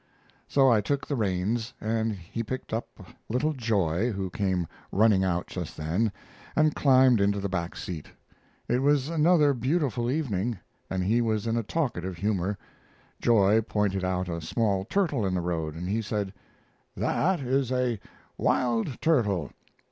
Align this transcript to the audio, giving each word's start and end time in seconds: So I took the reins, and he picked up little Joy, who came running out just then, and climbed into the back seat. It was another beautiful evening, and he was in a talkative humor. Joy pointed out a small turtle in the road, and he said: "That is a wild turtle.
So 0.47 0.67
I 0.67 0.81
took 0.81 1.05
the 1.05 1.15
reins, 1.15 1.75
and 1.79 2.13
he 2.13 2.41
picked 2.41 2.73
up 2.73 2.87
little 3.29 3.53
Joy, 3.53 4.11
who 4.11 4.31
came 4.31 4.65
running 4.91 5.23
out 5.23 5.45
just 5.45 5.77
then, 5.77 6.11
and 6.55 6.73
climbed 6.73 7.21
into 7.21 7.39
the 7.39 7.47
back 7.47 7.75
seat. 7.75 8.07
It 8.67 8.79
was 8.81 9.09
another 9.09 9.53
beautiful 9.53 10.09
evening, 10.09 10.57
and 10.89 11.03
he 11.03 11.21
was 11.21 11.45
in 11.45 11.55
a 11.55 11.61
talkative 11.61 12.17
humor. 12.17 12.57
Joy 13.21 13.61
pointed 13.61 14.03
out 14.03 14.27
a 14.27 14.41
small 14.41 14.85
turtle 14.85 15.23
in 15.23 15.35
the 15.35 15.39
road, 15.41 15.75
and 15.75 15.87
he 15.87 16.01
said: 16.01 16.33
"That 16.97 17.39
is 17.39 17.71
a 17.71 17.99
wild 18.39 18.99
turtle. 19.03 19.51